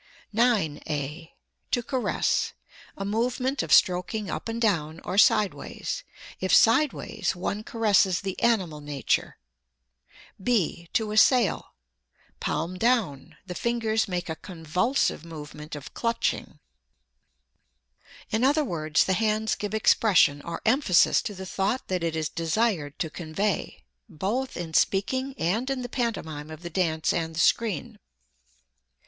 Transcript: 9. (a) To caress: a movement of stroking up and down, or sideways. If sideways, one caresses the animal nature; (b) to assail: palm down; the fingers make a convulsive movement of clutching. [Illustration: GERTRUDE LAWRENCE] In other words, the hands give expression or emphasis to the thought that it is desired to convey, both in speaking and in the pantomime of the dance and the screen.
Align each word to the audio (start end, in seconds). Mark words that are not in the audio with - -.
9. 0.33 0.81
(a) 0.87 1.31
To 1.69 1.83
caress: 1.83 2.53
a 2.97 3.05
movement 3.05 3.61
of 3.61 3.71
stroking 3.71 4.31
up 4.31 4.49
and 4.49 4.59
down, 4.59 4.99
or 5.01 5.15
sideways. 5.19 6.03
If 6.39 6.51
sideways, 6.51 7.35
one 7.35 7.63
caresses 7.63 8.21
the 8.21 8.41
animal 8.41 8.81
nature; 8.81 9.37
(b) 10.41 10.89
to 10.93 11.11
assail: 11.11 11.75
palm 12.39 12.79
down; 12.79 13.37
the 13.45 13.53
fingers 13.53 14.07
make 14.07 14.27
a 14.27 14.35
convulsive 14.35 15.23
movement 15.23 15.75
of 15.75 15.93
clutching. 15.93 16.57
[Illustration: 18.31 18.31
GERTRUDE 18.31 18.41
LAWRENCE] 18.41 18.43
In 18.43 18.43
other 18.43 18.65
words, 18.67 19.03
the 19.03 19.13
hands 19.13 19.53
give 19.53 19.75
expression 19.75 20.41
or 20.41 20.63
emphasis 20.65 21.21
to 21.21 21.35
the 21.35 21.45
thought 21.45 21.87
that 21.89 22.01
it 22.03 22.15
is 22.15 22.27
desired 22.27 22.97
to 22.97 23.11
convey, 23.11 23.83
both 24.09 24.57
in 24.57 24.73
speaking 24.73 25.35
and 25.37 25.69
in 25.69 25.83
the 25.83 25.87
pantomime 25.87 26.49
of 26.49 26.63
the 26.63 26.71
dance 26.71 27.13
and 27.13 27.35
the 27.35 27.39
screen. 27.39 27.99